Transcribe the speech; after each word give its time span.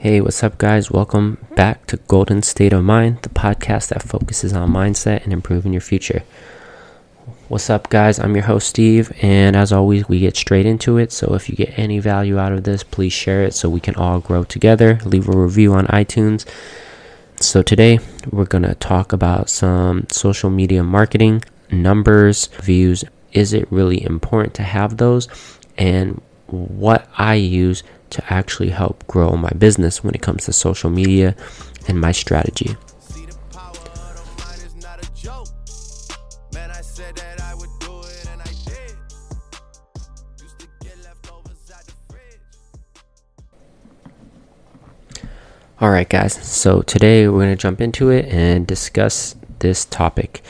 Hey, 0.00 0.20
what's 0.20 0.44
up, 0.44 0.58
guys? 0.58 0.92
Welcome 0.92 1.44
back 1.56 1.84
to 1.88 1.96
Golden 1.96 2.40
State 2.42 2.72
of 2.72 2.84
Mind, 2.84 3.22
the 3.22 3.30
podcast 3.30 3.88
that 3.88 4.00
focuses 4.00 4.52
on 4.52 4.70
mindset 4.70 5.24
and 5.24 5.32
improving 5.32 5.72
your 5.72 5.80
future. 5.80 6.22
What's 7.48 7.68
up, 7.68 7.90
guys? 7.90 8.20
I'm 8.20 8.36
your 8.36 8.44
host, 8.44 8.68
Steve, 8.68 9.12
and 9.22 9.56
as 9.56 9.72
always, 9.72 10.08
we 10.08 10.20
get 10.20 10.36
straight 10.36 10.66
into 10.66 10.98
it. 10.98 11.10
So, 11.10 11.34
if 11.34 11.48
you 11.48 11.56
get 11.56 11.76
any 11.76 11.98
value 11.98 12.38
out 12.38 12.52
of 12.52 12.62
this, 12.62 12.84
please 12.84 13.12
share 13.12 13.42
it 13.42 13.54
so 13.54 13.68
we 13.68 13.80
can 13.80 13.96
all 13.96 14.20
grow 14.20 14.44
together. 14.44 15.00
Leave 15.04 15.28
a 15.28 15.36
review 15.36 15.74
on 15.74 15.88
iTunes. 15.88 16.48
So, 17.40 17.62
today 17.62 17.98
we're 18.30 18.44
going 18.44 18.62
to 18.62 18.76
talk 18.76 19.12
about 19.12 19.50
some 19.50 20.06
social 20.12 20.48
media 20.48 20.84
marketing, 20.84 21.42
numbers, 21.72 22.46
views. 22.62 23.02
Is 23.32 23.52
it 23.52 23.66
really 23.72 24.04
important 24.04 24.54
to 24.54 24.62
have 24.62 24.98
those? 24.98 25.26
And 25.76 26.22
what 26.46 27.08
I 27.18 27.34
use 27.34 27.82
to 28.10 28.32
actually 28.32 28.70
help 28.70 29.06
grow 29.06 29.32
my 29.36 29.50
business 29.58 30.02
when 30.02 30.14
it 30.14 30.22
comes 30.22 30.44
to 30.46 30.52
social 30.52 30.90
media 30.90 31.34
and 31.86 32.00
my 32.00 32.12
strategy. 32.12 32.76
All 45.80 45.90
right, 45.90 46.08
guys. 46.08 46.32
So 46.44 46.82
today 46.82 47.28
we're 47.28 47.38
going 47.38 47.56
to 47.56 47.62
jump 47.62 47.80
into 47.80 48.10
it 48.10 48.24
and 48.26 48.66
discuss 48.66 49.36
this 49.60 49.84
topic. 49.84 50.42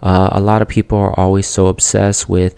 Uh, 0.00 0.28
a 0.30 0.40
lot 0.40 0.62
of 0.62 0.68
people 0.68 0.96
are 0.96 1.18
always 1.18 1.48
so 1.48 1.66
obsessed 1.66 2.28
with 2.28 2.56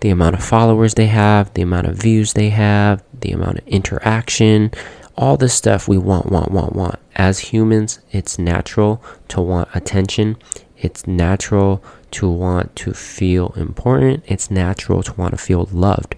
the 0.00 0.10
amount 0.10 0.36
of 0.36 0.44
followers 0.44 0.94
they 0.94 1.06
have, 1.06 1.52
the 1.54 1.62
amount 1.62 1.86
of 1.86 1.96
views 1.96 2.32
they 2.32 2.50
have, 2.50 3.02
the 3.20 3.32
amount 3.32 3.58
of 3.58 3.66
interaction, 3.68 4.70
all 5.16 5.36
this 5.36 5.54
stuff 5.54 5.88
we 5.88 5.98
want, 5.98 6.30
want, 6.30 6.50
want, 6.50 6.74
want. 6.74 6.98
As 7.14 7.38
humans, 7.38 8.00
it's 8.10 8.38
natural 8.38 9.02
to 9.28 9.40
want 9.40 9.68
attention. 9.74 10.36
It's 10.76 11.06
natural 11.06 11.82
to 12.12 12.28
want 12.28 12.76
to 12.76 12.92
feel 12.92 13.52
important. 13.56 14.24
It's 14.26 14.50
natural 14.50 15.02
to 15.02 15.12
want 15.14 15.32
to 15.32 15.38
feel 15.38 15.68
loved. 15.72 16.14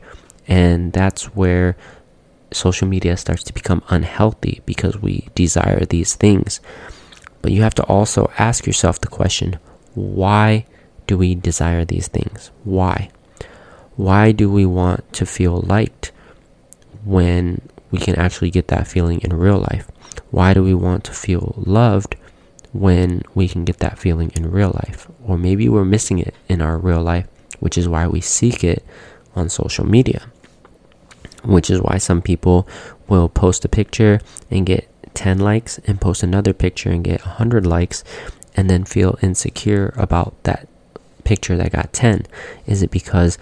And 0.48 0.92
that's 0.92 1.34
where 1.36 1.77
social 2.52 2.89
media 2.89 3.17
starts 3.17 3.45
to 3.45 3.52
become 3.52 3.83
unhealthy 3.89 4.62
because 4.67 4.97
we 4.98 5.28
desire 5.34 5.84
these 5.84 6.17
things. 6.17 6.61
But 7.42 7.52
you 7.52 7.62
have 7.62 7.74
to 7.74 7.84
also 7.84 8.33
ask 8.39 8.67
yourself 8.67 9.00
the 9.00 9.08
question 9.08 9.58
why 9.95 10.67
do 11.06 11.17
we 11.17 11.34
desire 11.34 11.84
these 11.84 12.08
things? 12.08 12.50
Why? 12.64 13.11
Why 13.98 14.30
do 14.30 14.48
we 14.48 14.64
want 14.64 15.12
to 15.14 15.27
feel 15.27 15.60
liked 15.62 16.12
when 17.04 17.60
we 17.91 17.98
can 17.98 18.14
actually 18.14 18.52
get 18.52 18.68
that 18.68 18.86
feeling 18.86 19.20
in 19.22 19.34
real 19.34 19.58
life? 19.58 19.90
Why 20.30 20.55
do 20.55 20.62
we 20.62 20.72
want 20.72 21.02
to 21.05 21.12
feel 21.12 21.52
loved 21.56 22.14
when 22.72 23.22
we 23.34 23.48
can 23.48 23.64
get 23.64 23.78
that 23.78 23.98
feeling 23.98 24.30
in 24.36 24.52
real 24.52 24.70
life? 24.72 25.08
Or 25.24 25.36
maybe 25.36 25.68
we're 25.68 25.84
missing 25.84 26.20
it 26.20 26.36
in 26.48 26.62
our 26.62 26.78
real 26.78 27.02
life, 27.02 27.27
which 27.58 27.77
is 27.77 27.88
why 27.88 28.06
we 28.06 28.20
seek 28.20 28.62
it 28.62 28.84
on 29.34 29.48
social 29.48 29.84
media. 29.84 30.30
Which 31.42 31.68
is 31.68 31.80
why 31.80 31.98
some 31.98 32.22
people 32.22 32.68
will 33.08 33.28
post 33.28 33.64
a 33.64 33.68
picture 33.68 34.20
and 34.48 34.64
get 34.64 34.88
10 35.14 35.40
likes 35.40 35.78
and 35.88 36.00
post 36.00 36.22
another 36.22 36.52
picture 36.52 36.90
and 36.90 37.02
get 37.02 37.27
100 37.27 37.66
likes 37.66 38.05
and 38.55 38.70
then 38.70 38.84
feel 38.84 39.18
insecure 39.22 39.92
about 39.96 40.40
that 40.44 40.68
picture 41.24 41.56
that 41.56 41.72
got 41.72 41.92
10? 41.92 42.27
Is 42.64 42.84
it 42.84 42.92
because 42.92 43.38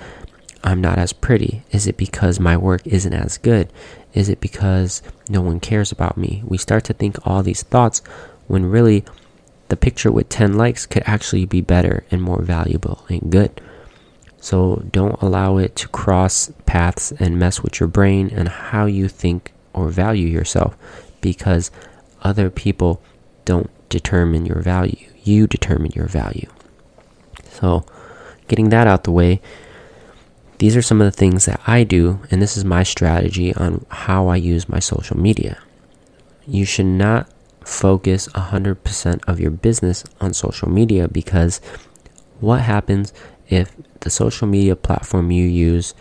I'm 0.65 0.81
not 0.81 0.99
as 0.99 1.13
pretty? 1.13 1.63
Is 1.71 1.87
it 1.87 1.97
because 1.97 2.41
my 2.41 2.57
work 2.57 2.87
isn't 2.87 3.13
as 3.13 3.39
good? 3.39 3.73
Is 4.15 4.29
it 4.29 4.41
because 4.41 5.03
no 5.29 5.41
one 5.41 5.61
cares 5.61 5.93
about 5.93 6.17
me? 6.17 6.43
We 6.47 6.59
start 6.59 6.85
to 6.85 6.93
think 6.93 7.25
all 7.27 7.43
these 7.43 7.63
thoughts 7.63 8.03
when 8.47 8.67
really 8.67 9.05
the 9.69 9.77
picture 9.77 10.13
with 10.13 10.29
10 10.29 10.57
likes 10.57 10.87
could 10.87 11.03
actually 11.07 11.45
be 11.45 11.61
better 11.61 12.05
and 12.11 12.23
more 12.23 12.43
valuable 12.43 13.05
and 13.09 13.31
good. 13.31 13.61
So 14.39 14.85
don't 14.93 15.21
allow 15.21 15.57
it 15.57 15.75
to 15.77 15.89
cross 15.89 16.53
paths 16.67 17.13
and 17.19 17.39
mess 17.39 17.63
with 17.63 17.81
your 17.81 17.89
brain 17.89 18.31
and 18.33 18.49
how 18.49 18.87
you 18.87 19.09
think 19.09 19.53
or 19.73 19.89
value 19.89 20.27
yourself 20.29 20.77
because 21.21 21.71
other 22.23 22.51
people 22.51 23.03
don't 23.45 23.71
determine 23.89 24.47
your 24.47 24.61
value. 24.61 25.07
You 25.23 25.47
determine 25.47 25.93
your 25.93 26.07
value. 26.07 26.49
So, 27.51 27.85
getting 28.49 28.69
that 28.71 28.87
out 28.87 29.05
the 29.05 29.13
way, 29.13 29.41
these 30.59 30.77
are 30.77 30.83
some 30.83 31.01
of 31.01 31.07
the 31.07 31.17
things 31.17 31.45
that 31.45 31.61
I 31.67 31.85
do, 31.85 32.21
and 32.31 32.41
this 32.41 32.57
is 32.57 32.65
my 32.65 32.83
strategy 32.83 33.55
on 33.55 33.85
how 33.91 34.29
I 34.29 34.37
use 34.37 34.69
my 34.69 34.79
social 34.79 35.17
media. 35.17 35.59
You 36.47 36.65
should 36.65 36.87
not 36.87 37.29
focus 37.65 38.29
100% 38.29 39.25
of 39.27 39.41
your 39.41 39.51
business 39.51 40.05
on 40.21 40.33
social 40.33 40.69
media 40.69 41.09
because 41.09 41.61
what 42.41 42.61
happens 42.61 43.13
if 43.49 43.73
the 44.01 44.11
social 44.11 44.47
media 44.47 44.77
platform 44.77 45.31
you 45.31 45.45
use 45.45 45.95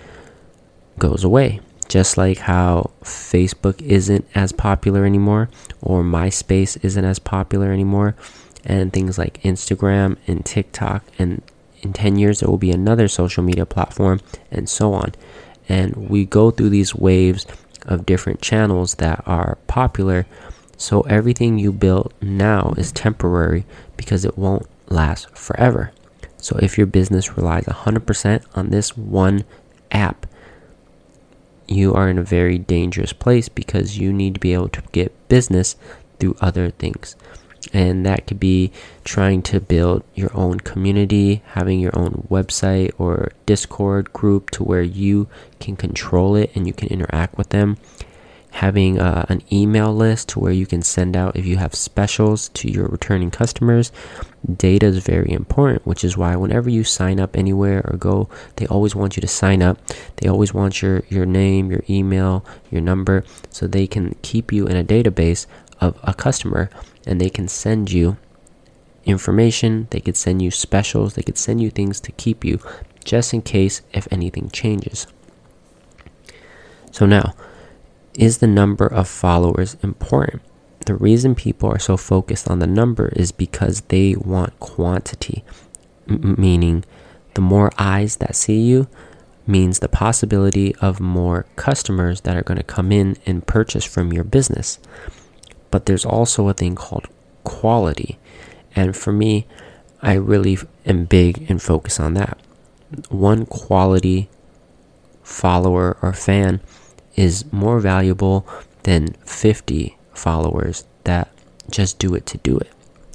goes 1.00 1.24
away? 1.24 1.60
Just 1.88 2.18
like 2.18 2.40
how 2.40 2.92
Facebook 3.04 3.82
isn't 3.82 4.26
as 4.36 4.52
popular 4.52 5.06
anymore, 5.06 5.50
or 5.82 6.04
MySpace 6.04 6.84
isn't 6.84 7.06
as 7.06 7.20
popular 7.20 7.72
anymore, 7.72 8.16
and 8.64 8.92
things 8.92 9.18
like 9.18 9.42
Instagram 9.44 10.18
and 10.28 10.46
TikTok 10.46 11.04
and 11.20 11.42
in 11.86 11.94
10 11.94 12.18
years 12.18 12.40
there 12.40 12.50
will 12.50 12.58
be 12.58 12.72
another 12.72 13.08
social 13.08 13.44
media 13.44 13.66
platform 13.66 14.20
and 14.52 14.68
so 14.68 14.94
on. 14.94 15.14
And 15.70 16.10
we 16.10 16.26
go 16.26 16.52
through 16.52 16.70
these 16.70 16.96
waves 16.96 17.46
of 17.86 18.06
different 18.06 18.42
channels 18.42 18.96
that 18.96 19.24
are 19.26 19.58
popular 19.68 20.26
so 20.78 21.02
everything 21.02 21.58
you 21.58 21.72
build 21.72 22.14
now 22.22 22.74
is 22.78 22.92
temporary 22.92 23.66
because 23.96 24.26
it 24.26 24.38
won't 24.38 24.68
last 24.90 25.30
forever. 25.38 25.92
So 26.38 26.58
if 26.62 26.78
your 26.78 26.88
business 26.88 27.38
relies 27.38 27.64
100% 27.64 28.44
on 28.56 28.70
this 28.70 28.98
one 28.98 29.46
app 29.92 30.26
you 31.68 31.94
are 31.94 32.10
in 32.10 32.20
a 32.20 32.24
very 32.24 32.58
dangerous 32.58 33.14
place 33.14 33.50
because 33.50 33.98
you 33.98 34.14
need 34.14 34.36
to 34.36 34.40
be 34.40 34.54
able 34.54 34.70
to 34.70 34.82
get 34.92 35.28
business 35.30 35.76
through 36.20 36.36
other 36.40 36.70
things 36.70 37.16
and 37.76 38.06
that 38.06 38.26
could 38.26 38.40
be 38.40 38.72
trying 39.04 39.42
to 39.42 39.60
build 39.60 40.02
your 40.14 40.32
own 40.34 40.62
community, 40.62 41.44
having 41.48 41.82
your 41.82 41.92
own 41.94 42.26
website 42.32 42.92
or 42.98 43.34
Discord 43.46 44.14
group 44.14 44.50
to 44.52 44.64
where 44.64 44.82
you 44.82 45.28
can 45.60 45.76
control 45.76 46.38
it 46.38 46.56
and 46.56 46.66
you 46.66 46.72
can 46.72 46.88
interact 46.88 47.38
with 47.38 47.50
them. 47.50 47.76
Having 48.52 49.02
uh, 49.02 49.26
an 49.28 49.42
email 49.52 49.94
list 49.94 50.30
to 50.30 50.40
where 50.40 50.54
you 50.54 50.66
can 50.66 50.82
send 50.82 51.18
out 51.18 51.36
if 51.36 51.46
you 51.46 51.58
have 51.58 51.76
specials 51.76 52.48
to 52.50 52.72
your 52.72 52.88
returning 52.88 53.30
customers. 53.30 53.92
Data 54.56 54.86
is 54.86 55.00
very 55.00 55.34
important, 55.34 55.86
which 55.86 56.06
is 56.06 56.16
why 56.16 56.38
whenever 56.38 56.70
you 56.70 56.86
sign 56.86 57.20
up 57.20 57.36
anywhere 57.36 57.82
or 57.84 57.98
go, 57.98 58.30
they 58.56 58.66
always 58.68 58.96
want 58.96 59.18
you 59.18 59.22
to 59.22 59.28
sign 59.28 59.62
up. 59.62 59.80
They 60.16 60.30
always 60.30 60.54
want 60.54 60.82
your, 60.82 61.04
your 61.10 61.26
name, 61.26 61.70
your 61.70 61.84
email, 61.90 62.46
your 62.72 62.80
number, 62.80 63.26
so 63.50 63.68
they 63.68 63.88
can 63.88 64.16
keep 64.22 64.54
you 64.54 64.66
in 64.66 64.78
a 64.78 64.84
database 64.86 65.46
of 65.82 66.00
a 66.04 66.14
customer 66.14 66.70
and 67.06 67.20
they 67.20 67.30
can 67.30 67.48
send 67.48 67.92
you 67.92 68.18
information, 69.06 69.88
they 69.92 70.00
could 70.00 70.18
send 70.18 70.42
you 70.42 70.52
specials, 70.52 71.14
they 71.14 71.22
could 71.22 71.38
send 71.38 71.62
you 71.62 71.70
things 71.70 72.00
to 72.02 72.12
keep 72.14 72.44
you 72.44 72.60
just 73.04 73.34
in 73.34 73.42
case 73.42 73.82
if 73.94 74.08
anything 74.12 74.50
changes. 74.50 75.08
So 76.92 77.06
now, 77.06 77.34
is 78.18 78.40
the 78.40 78.48
number 78.48 78.88
of 78.88 79.08
followers 79.08 79.78
important? 79.84 80.42
The 80.86 80.96
reason 80.96 81.36
people 81.36 81.70
are 81.70 81.80
so 81.80 81.98
focused 81.98 82.50
on 82.50 82.60
the 82.60 82.68
number 82.68 83.10
is 83.10 83.32
because 83.32 83.82
they 83.82 84.16
want 84.16 84.60
quantity, 84.60 85.44
M- 86.08 86.36
meaning 86.38 86.86
the 87.34 87.42
more 87.42 87.72
eyes 87.78 88.18
that 88.18 88.36
see 88.36 88.62
you 88.62 88.88
means 89.48 89.80
the 89.80 89.90
possibility 89.90 90.76
of 90.76 91.00
more 91.00 91.46
customers 91.56 92.22
that 92.22 92.36
are 92.36 92.44
going 92.44 92.58
to 92.58 92.64
come 92.64 92.92
in 92.92 93.18
and 93.26 93.46
purchase 93.46 93.84
from 93.84 94.14
your 94.14 94.24
business 94.24 94.80
but 95.76 95.88
there's 95.88 96.06
also 96.06 96.48
a 96.48 96.54
thing 96.54 96.74
called 96.74 97.06
quality. 97.44 98.18
And 98.78 98.96
for 98.96 99.12
me, 99.12 99.46
I 100.02 100.14
really 100.14 100.58
am 100.86 101.04
big 101.04 101.52
and 101.52 101.62
focus 101.62 102.00
on 102.00 102.14
that. 102.14 102.38
One 103.10 103.46
quality 103.46 104.30
follower 105.22 105.98
or 106.02 106.14
fan 106.14 106.62
is 107.18 107.52
more 107.52 107.82
valuable 107.82 108.48
than 108.84 109.18
50 109.26 109.98
followers 110.14 110.86
that 111.04 111.28
just 111.70 112.00
do 112.00 112.16
it 112.16 112.26
to 112.28 112.38
do 112.38 112.58
it. 112.58 112.72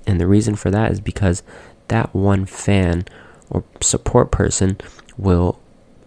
And 0.07 0.21
the 0.21 0.27
reason 0.27 0.55
for 0.55 0.71
that 0.71 0.93
is 0.93 1.01
because 1.01 1.43
that 1.89 2.15
one 2.15 2.45
fan 2.45 3.07
or 3.49 3.65
support 3.81 4.31
person 4.31 4.77
will 5.17 5.59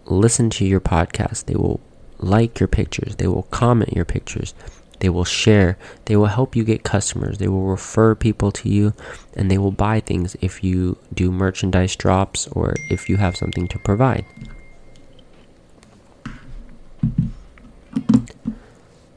listen 0.04 0.50
to 0.50 0.64
your 0.64 0.80
podcast. 0.80 1.46
They 1.46 1.56
will 1.56 1.80
like 2.18 2.60
your 2.60 2.68
pictures. 2.68 3.16
They 3.16 3.26
will 3.26 3.48
comment 3.50 3.92
your 3.92 4.04
pictures. 4.04 4.54
They 5.00 5.08
will 5.08 5.24
share. 5.24 5.76
They 6.06 6.16
will 6.16 6.26
help 6.26 6.56
you 6.56 6.64
get 6.64 6.82
customers. 6.82 7.38
They 7.38 7.48
will 7.48 7.66
refer 7.66 8.14
people 8.14 8.52
to 8.52 8.68
you 8.68 8.94
and 9.34 9.50
they 9.50 9.58
will 9.58 9.70
buy 9.70 10.00
things 10.00 10.36
if 10.40 10.62
you 10.62 10.98
do 11.12 11.30
merchandise 11.30 11.96
drops 11.96 12.46
or 12.48 12.74
if 12.90 13.08
you 13.08 13.16
have 13.16 13.36
something 13.36 13.68
to 13.68 13.78
provide. 13.78 14.24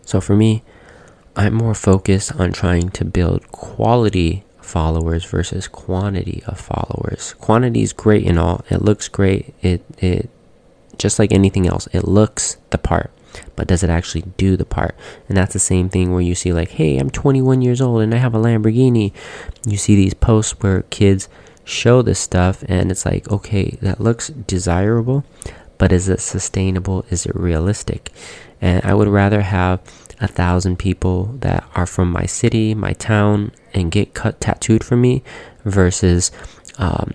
So 0.04 0.22
for 0.22 0.36
me, 0.36 0.64
I'm 1.36 1.54
more 1.54 1.76
focused 1.76 2.36
on 2.40 2.54
trying 2.54 2.90
to 2.92 3.06
build 3.06 3.52
quality 3.52 4.44
followers 4.62 5.24
versus 5.26 5.68
quantity 5.68 6.44
of 6.48 6.60
followers. 6.60 7.34
Quantity 7.40 7.84
is 7.84 7.94
great 7.94 8.26
and 8.26 8.40
all. 8.40 8.64
It 8.70 8.82
looks 8.82 9.08
great. 9.08 9.54
It 9.62 9.84
it 10.00 10.30
just 10.98 11.20
like 11.20 11.32
anything 11.32 11.68
else, 11.68 11.88
it 11.94 12.08
looks 12.08 12.58
the 12.72 12.78
part, 12.78 13.12
but 13.56 13.68
does 13.68 13.84
it 13.84 13.90
actually 13.90 14.24
do 14.38 14.58
the 14.58 14.66
part? 14.66 14.96
And 15.28 15.38
that's 15.38 15.54
the 15.54 15.60
same 15.60 15.90
thing 15.90 16.12
where 16.12 16.22
you 16.22 16.36
see 16.36 16.54
like, 16.54 16.72
"Hey, 16.72 16.98
I'm 16.98 17.10
21 17.10 17.62
years 17.62 17.82
old 17.82 18.02
and 18.02 18.14
I 18.14 18.18
have 18.18 18.36
a 18.36 18.40
Lamborghini." 18.40 19.14
You 19.66 19.78
see 19.78 19.96
these 19.96 20.14
posts 20.14 20.54
where 20.62 20.84
kids 20.84 21.28
show 21.64 22.02
this 22.02 22.20
stuff 22.20 22.64
and 22.68 22.92
it's 22.92 23.06
like, 23.06 23.30
"Okay, 23.32 23.78
that 23.82 24.02
looks 24.02 24.30
desirable, 24.30 25.24
but 25.78 25.92
is 25.92 26.10
it 26.10 26.22
sustainable? 26.22 27.06
Is 27.10 27.26
it 27.26 27.36
realistic?" 27.36 28.12
And 28.62 28.84
I 28.84 28.94
would 28.94 29.08
rather 29.08 29.42
have 29.42 29.82
a 30.20 30.28
thousand 30.28 30.80
people 30.80 31.36
that 31.42 31.64
are 31.76 31.86
from 31.86 32.12
my 32.12 32.26
city, 32.26 32.74
my 32.74 32.94
town, 32.94 33.52
and 33.74 33.92
get 33.92 34.14
cut 34.14 34.42
tattooed 34.42 34.84
for 34.84 34.98
me 34.98 35.24
versus 35.64 36.32
um, 36.80 37.14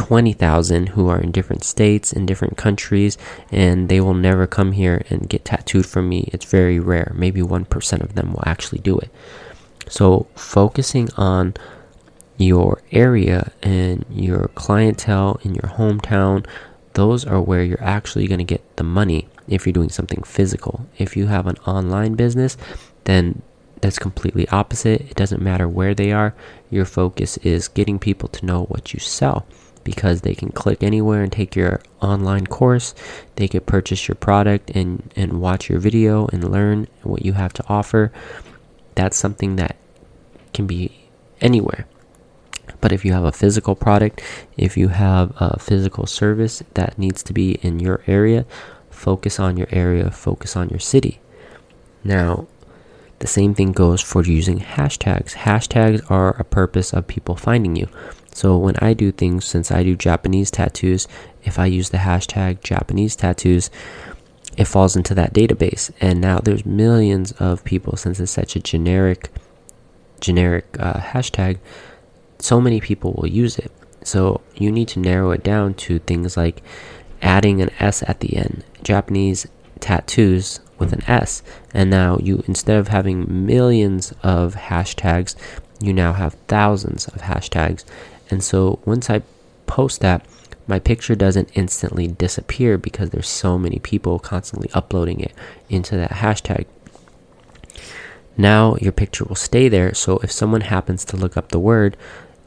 20,000 0.00 0.88
who 0.88 1.08
are 1.08 1.20
in 1.20 1.30
different 1.30 1.62
states 1.62 2.10
in 2.10 2.24
different 2.24 2.56
countries 2.56 3.18
and 3.52 3.90
they 3.90 4.00
will 4.00 4.14
never 4.14 4.46
come 4.46 4.72
here 4.72 5.04
and 5.10 5.28
get 5.28 5.44
tattooed 5.44 5.84
from 5.84 6.08
me. 6.08 6.30
It's 6.32 6.46
very 6.46 6.80
rare. 6.80 7.12
Maybe 7.14 7.42
1% 7.42 8.00
of 8.00 8.14
them 8.14 8.32
will 8.32 8.42
actually 8.46 8.78
do 8.78 8.98
it. 8.98 9.10
So, 9.90 10.26
focusing 10.34 11.10
on 11.18 11.52
your 12.38 12.80
area 12.92 13.52
and 13.62 14.06
your 14.10 14.48
clientele 14.54 15.38
in 15.42 15.54
your 15.54 15.70
hometown, 15.76 16.46
those 16.94 17.26
are 17.26 17.42
where 17.42 17.62
you're 17.62 17.84
actually 17.84 18.26
going 18.26 18.38
to 18.38 18.54
get 18.54 18.76
the 18.76 18.84
money 18.84 19.28
if 19.48 19.66
you're 19.66 19.74
doing 19.74 19.90
something 19.90 20.22
physical. 20.22 20.86
If 20.96 21.14
you 21.14 21.26
have 21.26 21.46
an 21.46 21.58
online 21.66 22.14
business, 22.14 22.56
then 23.04 23.42
that's 23.82 23.98
completely 23.98 24.48
opposite. 24.48 25.02
It 25.02 25.16
doesn't 25.16 25.42
matter 25.42 25.68
where 25.68 25.94
they 25.94 26.10
are. 26.10 26.34
Your 26.70 26.86
focus 26.86 27.36
is 27.38 27.68
getting 27.68 27.98
people 27.98 28.30
to 28.30 28.46
know 28.46 28.62
what 28.64 28.94
you 28.94 29.00
sell 29.00 29.44
because 29.84 30.20
they 30.20 30.34
can 30.34 30.50
click 30.50 30.82
anywhere 30.82 31.22
and 31.22 31.32
take 31.32 31.56
your 31.56 31.80
online 32.00 32.46
course. 32.46 32.94
They 33.36 33.48
could 33.48 33.66
purchase 33.66 34.08
your 34.08 34.14
product 34.14 34.70
and, 34.70 35.12
and 35.16 35.40
watch 35.40 35.68
your 35.68 35.78
video 35.78 36.26
and 36.28 36.50
learn 36.50 36.86
what 37.02 37.24
you 37.24 37.34
have 37.34 37.52
to 37.54 37.64
offer. 37.68 38.12
That's 38.94 39.16
something 39.16 39.56
that 39.56 39.76
can 40.52 40.66
be 40.66 41.08
anywhere. 41.40 41.86
But 42.80 42.92
if 42.92 43.04
you 43.04 43.12
have 43.12 43.24
a 43.24 43.32
physical 43.32 43.74
product, 43.74 44.22
if 44.56 44.76
you 44.76 44.88
have 44.88 45.32
a 45.36 45.58
physical 45.58 46.06
service 46.06 46.62
that 46.74 46.98
needs 46.98 47.22
to 47.24 47.32
be 47.32 47.52
in 47.62 47.80
your 47.80 48.02
area, 48.06 48.46
focus 48.90 49.38
on 49.40 49.56
your 49.56 49.68
area, 49.70 50.10
focus 50.10 50.56
on 50.56 50.68
your 50.68 50.78
city. 50.78 51.20
Now, 52.04 52.46
the 53.18 53.26
same 53.26 53.54
thing 53.54 53.72
goes 53.72 54.00
for 54.00 54.24
using 54.24 54.60
hashtags. 54.60 55.34
Hashtags 55.34 56.10
are 56.10 56.30
a 56.38 56.44
purpose 56.44 56.92
of 56.92 57.06
people 57.06 57.36
finding 57.36 57.76
you. 57.76 57.88
So 58.32 58.56
when 58.56 58.76
I 58.76 58.94
do 58.94 59.12
things, 59.12 59.44
since 59.44 59.70
I 59.70 59.82
do 59.82 59.96
Japanese 59.96 60.50
tattoos, 60.50 61.08
if 61.42 61.58
I 61.58 61.66
use 61.66 61.90
the 61.90 61.98
hashtag 61.98 62.62
Japanese 62.62 63.16
tattoos, 63.16 63.70
it 64.56 64.64
falls 64.66 64.96
into 64.96 65.14
that 65.14 65.32
database. 65.32 65.90
And 66.00 66.20
now 66.20 66.38
there's 66.38 66.66
millions 66.66 67.32
of 67.32 67.64
people 67.64 67.96
since 67.96 68.20
it's 68.20 68.32
such 68.32 68.56
a 68.56 68.60
generic, 68.60 69.30
generic 70.20 70.66
uh, 70.78 70.94
hashtag. 70.94 71.58
So 72.38 72.60
many 72.60 72.80
people 72.80 73.12
will 73.12 73.28
use 73.28 73.58
it. 73.58 73.70
So 74.02 74.40
you 74.54 74.72
need 74.72 74.88
to 74.88 74.98
narrow 74.98 75.30
it 75.30 75.42
down 75.42 75.74
to 75.74 75.98
things 76.00 76.36
like 76.36 76.62
adding 77.22 77.60
an 77.60 77.70
S 77.78 78.02
at 78.08 78.20
the 78.20 78.36
end. 78.36 78.64
Japanese 78.82 79.46
tattoos 79.80 80.60
with 80.78 80.92
an 80.92 81.02
S. 81.06 81.42
And 81.74 81.90
now 81.90 82.18
you, 82.18 82.42
instead 82.46 82.78
of 82.78 82.88
having 82.88 83.46
millions 83.46 84.12
of 84.22 84.54
hashtags, 84.54 85.36
you 85.80 85.92
now 85.92 86.12
have 86.12 86.34
thousands 86.48 87.06
of 87.08 87.22
hashtags. 87.22 87.84
And 88.30 88.42
so 88.42 88.80
once 88.84 89.10
I 89.10 89.22
post 89.66 90.00
that, 90.00 90.24
my 90.66 90.78
picture 90.78 91.14
doesn't 91.14 91.50
instantly 91.54 92.06
disappear 92.06 92.78
because 92.78 93.10
there's 93.10 93.28
so 93.28 93.58
many 93.58 93.78
people 93.78 94.18
constantly 94.18 94.70
uploading 94.72 95.20
it 95.20 95.32
into 95.68 95.96
that 95.96 96.12
hashtag. 96.12 96.66
Now 98.36 98.76
your 98.80 98.92
picture 98.92 99.24
will 99.24 99.36
stay 99.36 99.68
there. 99.68 99.94
So 99.94 100.18
if 100.18 100.30
someone 100.30 100.62
happens 100.62 101.04
to 101.06 101.16
look 101.16 101.36
up 101.36 101.48
the 101.48 101.58
word, 101.58 101.96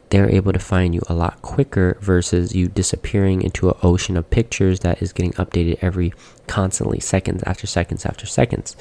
they're 0.10 0.30
able 0.30 0.54
to 0.54 0.60
find 0.60 0.94
you 0.94 1.02
a 1.08 1.14
lot 1.14 1.42
quicker 1.42 1.98
versus 2.00 2.56
you 2.56 2.68
disappearing 2.68 3.42
into 3.42 3.70
an 3.70 3.78
ocean 3.82 4.16
of 4.16 4.30
pictures 4.30 4.82
that 4.82 5.02
is 5.02 5.12
getting 5.12 5.34
updated 5.34 5.80
every 5.82 6.14
constantly 6.48 7.00
seconds 7.00 7.44
after 7.44 7.68
seconds 7.68 8.06
after 8.06 8.26
seconds. 8.26 8.76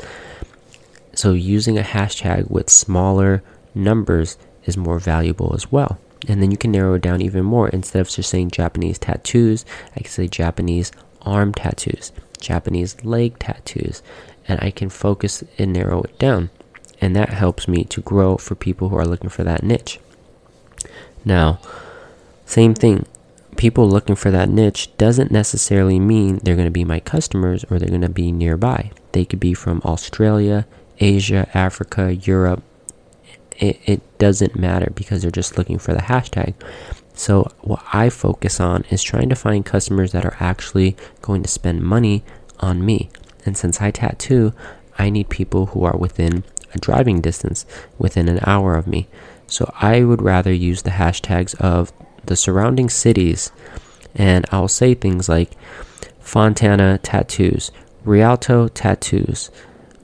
So 1.14 1.32
using 1.32 1.78
a 1.78 1.82
hashtag 1.82 2.50
with 2.50 2.70
smaller 2.70 3.42
numbers 3.74 4.36
is 4.64 4.76
more 4.76 4.98
valuable 4.98 5.54
as 5.54 5.72
well. 5.72 5.98
And 6.28 6.40
then 6.40 6.50
you 6.50 6.56
can 6.56 6.70
narrow 6.70 6.94
it 6.94 7.02
down 7.02 7.20
even 7.20 7.44
more. 7.44 7.68
Instead 7.68 8.00
of 8.00 8.08
just 8.08 8.30
saying 8.30 8.50
Japanese 8.50 8.98
tattoos, 8.98 9.64
I 9.96 10.00
can 10.00 10.10
say 10.10 10.28
Japanese 10.28 10.92
arm 11.22 11.52
tattoos, 11.52 12.12
Japanese 12.40 13.02
leg 13.04 13.38
tattoos, 13.38 14.02
and 14.46 14.60
I 14.60 14.70
can 14.70 14.88
focus 14.88 15.42
and 15.58 15.72
narrow 15.72 16.02
it 16.02 16.18
down. 16.18 16.50
And 17.00 17.16
that 17.16 17.30
helps 17.30 17.66
me 17.66 17.84
to 17.84 18.00
grow 18.00 18.36
for 18.36 18.54
people 18.54 18.88
who 18.88 18.96
are 18.96 19.06
looking 19.06 19.30
for 19.30 19.42
that 19.42 19.64
niche. 19.64 19.98
Now, 21.24 21.58
same 22.46 22.74
thing. 22.74 23.06
People 23.56 23.88
looking 23.88 24.16
for 24.16 24.30
that 24.30 24.48
niche 24.48 24.96
doesn't 24.96 25.30
necessarily 25.30 25.98
mean 25.98 26.38
they're 26.38 26.56
going 26.56 26.66
to 26.66 26.70
be 26.70 26.84
my 26.84 27.00
customers 27.00 27.64
or 27.70 27.78
they're 27.78 27.88
going 27.88 28.00
to 28.00 28.08
be 28.08 28.32
nearby. 28.32 28.90
They 29.12 29.24
could 29.24 29.40
be 29.40 29.54
from 29.54 29.82
Australia, 29.84 30.66
Asia, 30.98 31.48
Africa, 31.54 32.14
Europe. 32.14 32.62
It, 33.58 33.80
it 33.84 34.18
doesn't 34.18 34.56
matter 34.56 34.90
because 34.94 35.22
they're 35.22 35.30
just 35.30 35.58
looking 35.58 35.78
for 35.78 35.92
the 35.92 36.00
hashtag. 36.00 36.54
So, 37.14 37.50
what 37.60 37.84
I 37.92 38.08
focus 38.08 38.58
on 38.58 38.84
is 38.90 39.02
trying 39.02 39.28
to 39.28 39.36
find 39.36 39.64
customers 39.64 40.12
that 40.12 40.24
are 40.24 40.36
actually 40.40 40.96
going 41.20 41.42
to 41.42 41.48
spend 41.48 41.82
money 41.82 42.24
on 42.60 42.84
me. 42.84 43.10
And 43.44 43.56
since 43.56 43.82
I 43.82 43.90
tattoo, 43.90 44.54
I 44.98 45.10
need 45.10 45.28
people 45.28 45.66
who 45.66 45.84
are 45.84 45.96
within 45.96 46.44
a 46.74 46.78
driving 46.78 47.20
distance, 47.20 47.66
within 47.98 48.28
an 48.28 48.40
hour 48.44 48.76
of 48.76 48.86
me. 48.86 49.08
So 49.46 49.70
I 49.80 50.04
would 50.04 50.22
rather 50.22 50.52
use 50.52 50.82
the 50.82 50.90
hashtags 50.90 51.54
of 51.60 51.92
the 52.24 52.36
surrounding 52.36 52.88
cities 52.88 53.52
and 54.14 54.46
I'll 54.50 54.68
say 54.68 54.94
things 54.94 55.28
like 55.28 55.52
Fontana 56.20 56.98
tattoos, 56.98 57.70
Rialto 58.04 58.68
tattoos, 58.68 59.50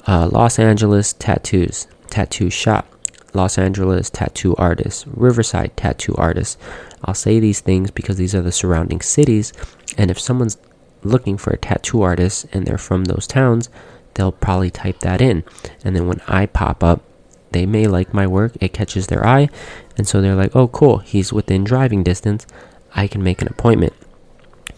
uh, 0.06 0.29
Los 0.31 0.59
Angeles 0.59 1.12
tattoos, 1.14 1.87
tattoo 2.09 2.50
shop, 2.50 2.87
Los 3.35 3.58
Angeles 3.58 4.11
tattoo 4.11 4.54
artist, 4.56 5.04
Riverside 5.06 5.76
tattoo 5.76 6.14
artist. 6.16 6.58
I'll 7.04 7.14
say 7.14 7.40
these 7.40 7.61
things 7.61 7.90
because 7.90 8.16
these 8.16 8.35
are 8.35 8.42
the 8.42 8.52
surrounding 8.52 9.00
cities, 9.00 9.52
and 9.97 10.11
if 10.11 10.18
someone's 10.18 10.58
looking 11.02 11.37
for 11.37 11.50
a 11.50 11.58
tattoo 11.58 12.02
artist 12.02 12.47
and 12.52 12.66
they're 12.66 12.78
from 12.78 13.04
those 13.04 13.26
towns, 13.26 13.68
they'll 14.14 14.32
probably 14.32 14.70
type 14.70 14.99
that 15.00 15.20
in. 15.20 15.44
And 15.85 15.94
then 15.94 16.08
when 16.08 16.20
I 16.26 16.47
pop 16.47 16.82
up, 16.82 17.02
they 17.52 17.66
may 17.66 17.87
like 17.87 18.12
my 18.12 18.26
work, 18.26 18.56
it 18.61 18.73
catches 18.73 19.06
their 19.06 19.26
eye, 19.26 19.49
and 19.97 20.06
so 20.06 20.20
they're 20.20 20.35
like, 20.35 20.54
oh, 20.54 20.68
cool, 20.68 20.99
he's 20.99 21.32
within 21.32 21.64
driving 21.64 22.02
distance, 22.02 22.47
I 22.94 23.06
can 23.06 23.23
make 23.23 23.40
an 23.40 23.49
appointment. 23.49 23.92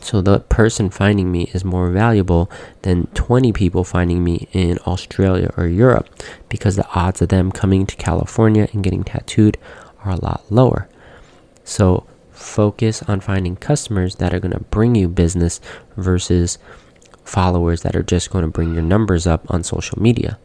So 0.01 0.21
the 0.21 0.41
person 0.41 0.91
finding 0.91 1.31
me 1.31 1.51
is 1.53 1.65
more 1.65 1.91
valuable 1.91 2.51
than 2.83 3.07
20 3.09 3.53
people 3.53 3.85
finding 3.85 4.25
me 4.25 4.49
in 4.53 4.79
Australia 4.87 5.53
or 5.57 5.67
Europe 5.67 6.09
because 6.49 6.77
the 6.77 6.89
odds 6.95 7.21
of 7.23 7.29
them 7.29 7.53
coming 7.53 7.87
to 7.87 7.97
California 7.97 8.69
and 8.73 8.83
getting 8.83 9.05
tattooed 9.05 9.59
are 10.03 10.13
a 10.13 10.25
lot 10.25 10.45
lower. 10.51 10.89
So 11.65 12.07
focus 12.33 13.03
on 13.03 13.21
finding 13.21 13.57
customers 13.57 14.17
that 14.17 14.33
are 14.33 14.41
going 14.41 14.53
to 14.53 14.61
bring 14.61 14.95
you 14.95 15.09
business 15.09 15.61
versus 15.97 16.59
followers 17.23 17.83
that 17.83 17.95
are 17.95 18.03
just 18.03 18.31
going 18.31 18.45
to 18.45 18.51
bring 18.51 18.73
your 18.73 18.83
numbers 18.83 19.27
up 19.27 19.45
on 19.53 19.63
social 19.63 20.01
media. 20.03 20.39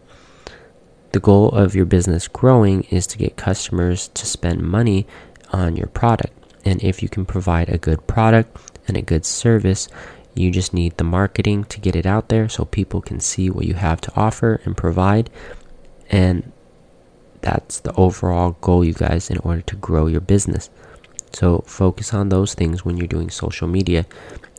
The 1.13 1.19
goal 1.21 1.49
of 1.49 1.73
your 1.73 1.85
business 1.85 2.27
growing 2.27 2.83
is 2.91 3.07
to 3.07 3.17
get 3.17 3.37
customers 3.37 4.09
to 4.09 4.25
spend 4.25 4.61
money 4.61 5.07
on 5.53 5.77
your 5.77 5.87
product. 5.87 6.33
And 6.65 6.83
if 6.83 7.01
you 7.01 7.07
can 7.07 7.25
provide 7.25 7.69
a 7.69 7.77
good 7.77 8.05
product 8.05 8.74
and 8.87 8.97
a 8.97 9.01
good 9.01 9.25
service, 9.25 9.87
you 10.35 10.51
just 10.51 10.73
need 10.73 10.97
the 10.97 11.03
marketing 11.03 11.63
to 11.65 11.79
get 11.79 11.95
it 11.95 12.05
out 12.05 12.29
there 12.29 12.49
so 12.49 12.65
people 12.65 13.01
can 13.01 13.19
see 13.19 13.49
what 13.49 13.65
you 13.65 13.73
have 13.75 14.01
to 14.01 14.11
offer 14.15 14.59
and 14.65 14.75
provide. 14.75 15.29
And 16.09 16.51
that's 17.41 17.79
the 17.79 17.93
overall 17.93 18.57
goal, 18.61 18.83
you 18.83 18.93
guys, 18.93 19.29
in 19.29 19.37
order 19.39 19.61
to 19.61 19.75
grow 19.75 20.07
your 20.07 20.21
business. 20.21 20.69
So 21.33 21.59
focus 21.67 22.13
on 22.13 22.29
those 22.29 22.53
things 22.53 22.83
when 22.83 22.97
you're 22.97 23.07
doing 23.07 23.29
social 23.29 23.67
media. 23.67 24.05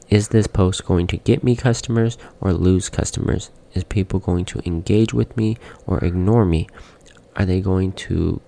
Is 0.09 0.29
this 0.29 0.47
post 0.47 0.85
going 0.85 1.09
to 1.09 1.17
get 1.17 1.43
me 1.43 1.57
customers 1.57 2.17
or 2.41 2.53
lose 2.53 2.89
customers? 2.89 3.51
Is 3.75 3.85
people 3.85 4.21
going 4.21 4.45
to 4.47 4.63
engage 4.65 5.13
with 5.13 5.37
me 5.37 5.59
or 5.87 6.03
ignore 6.05 6.45
me? 6.47 6.69
Are 7.35 7.45
they 7.45 7.61
going 7.61 7.93
to 7.93 8.41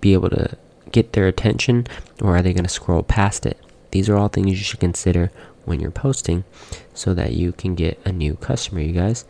be 0.00 0.12
able 0.12 0.30
to 0.30 0.58
get 0.90 1.12
their 1.12 1.26
attention 1.26 1.86
or 2.20 2.36
are 2.36 2.42
they 2.42 2.52
going 2.52 2.64
to 2.64 2.70
scroll 2.70 3.02
past 3.02 3.46
it? 3.46 3.58
These 3.94 4.08
are 4.08 4.16
all 4.16 4.26
things 4.26 4.48
you 4.50 4.56
should 4.56 4.80
consider 4.80 5.30
when 5.66 5.78
you're 5.78 5.92
posting 5.92 6.42
so 6.94 7.14
that 7.14 7.34
you 7.34 7.52
can 7.52 7.76
get 7.76 7.96
a 8.04 8.10
new 8.10 8.34
customer, 8.34 8.80
you 8.80 8.92
guys. 8.92 9.24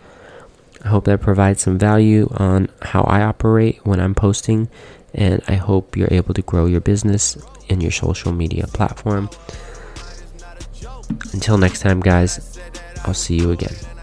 I 0.83 0.89
hope 0.89 1.05
that 1.05 1.21
provides 1.21 1.61
some 1.61 1.79
value 1.79 2.29
on 2.39 2.71
how 2.81 3.03
I 3.03 3.21
operate 3.21 3.85
when 3.85 4.01
I'm 4.01 4.15
posting, 4.15 4.71
and 5.13 5.43
I 5.49 5.57
hope 5.57 5.99
you're 5.99 6.09
able 6.11 6.33
to 6.33 6.41
grow 6.41 6.65
your 6.65 6.81
business 6.81 7.37
in 7.69 7.83
your 7.83 7.91
social 7.91 8.33
media 8.33 8.67
platform. 8.67 9.29
Until 11.35 11.59
next 11.59 11.81
time, 11.81 12.01
guys, 12.01 12.59
I'll 13.05 13.13
see 13.13 13.37
you 13.37 13.51
again. 13.51 13.94